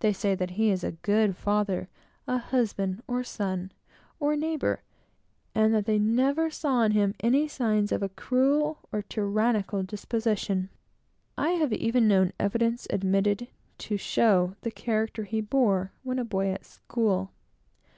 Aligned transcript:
They 0.00 0.14
say 0.14 0.34
that 0.34 0.52
he 0.52 0.70
is 0.70 0.82
a 0.82 0.92
good 0.92 1.36
father, 1.36 1.90
or 2.26 2.38
husband, 2.38 3.02
or 3.06 3.22
son, 3.22 3.70
or 4.18 4.34
neighbor, 4.34 4.82
and 5.54 5.74
that 5.74 5.84
they 5.84 5.98
never 5.98 6.48
saw 6.48 6.80
in 6.84 6.92
him 6.92 7.14
any 7.20 7.48
signs 7.48 7.92
of 7.92 8.02
a 8.02 8.08
cruel 8.08 8.78
or 8.92 9.02
tyrannical 9.02 9.82
disposition. 9.82 10.70
I 11.36 11.50
have 11.50 11.70
even 11.70 12.08
known 12.08 12.32
evidence 12.40 12.86
admitted 12.88 13.46
to 13.76 13.98
show 13.98 14.56
the 14.62 14.70
character 14.70 15.24
he 15.24 15.42
bore 15.42 15.92
when 16.02 16.18
a 16.18 16.24
boy 16.24 16.48
at 16.50 16.64
school. 16.64 17.30